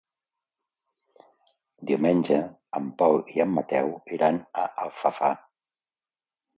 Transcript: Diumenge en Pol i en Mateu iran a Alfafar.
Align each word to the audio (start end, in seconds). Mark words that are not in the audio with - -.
Diumenge 1.91 2.41
en 2.81 2.89
Pol 3.03 3.23
i 3.37 3.47
en 3.49 3.55
Mateu 3.61 3.95
iran 4.19 4.45
a 4.65 4.69
Alfafar. 4.89 5.35